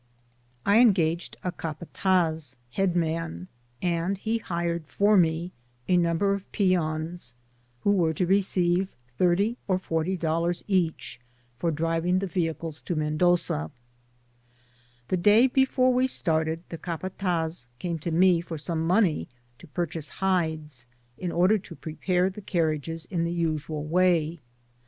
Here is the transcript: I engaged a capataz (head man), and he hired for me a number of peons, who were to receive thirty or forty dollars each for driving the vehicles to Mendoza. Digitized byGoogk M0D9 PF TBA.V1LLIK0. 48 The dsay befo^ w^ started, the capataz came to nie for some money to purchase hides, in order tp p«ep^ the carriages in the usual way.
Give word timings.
I 0.65 0.79
engaged 0.79 1.37
a 1.43 1.51
capataz 1.51 2.55
(head 2.71 2.95
man), 2.95 3.47
and 3.83 4.17
he 4.17 4.39
hired 4.39 4.87
for 4.87 5.15
me 5.15 5.51
a 5.87 5.95
number 5.95 6.33
of 6.33 6.51
peons, 6.51 7.35
who 7.81 7.91
were 7.91 8.11
to 8.15 8.25
receive 8.25 8.95
thirty 9.19 9.57
or 9.67 9.77
forty 9.77 10.17
dollars 10.17 10.63
each 10.67 11.19
for 11.59 11.69
driving 11.69 12.17
the 12.17 12.25
vehicles 12.25 12.81
to 12.81 12.95
Mendoza. 12.95 13.69
Digitized 13.69 13.69
byGoogk 13.69 14.25
M0D9 14.25 14.41
PF 14.41 15.19
TBA.V1LLIK0. 15.19 15.21
48 15.21 15.23
The 15.23 15.29
dsay 15.29 15.65
befo^ 15.67 15.93
w^ 16.03 16.09
started, 16.09 16.63
the 16.69 16.77
capataz 16.79 17.67
came 17.77 17.99
to 17.99 18.09
nie 18.09 18.41
for 18.41 18.57
some 18.57 18.87
money 18.87 19.27
to 19.59 19.67
purchase 19.67 20.09
hides, 20.13 20.87
in 21.19 21.31
order 21.31 21.59
tp 21.59 21.99
p«ep^ 22.01 22.33
the 22.33 22.41
carriages 22.41 23.05
in 23.05 23.23
the 23.23 23.31
usual 23.31 23.83
way. 23.85 24.39